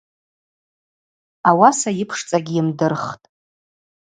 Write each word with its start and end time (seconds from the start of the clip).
Ауаса 1.49 1.89
йыпшцӏа 1.97 2.39
гьйымдырхтӏ. 2.45 3.23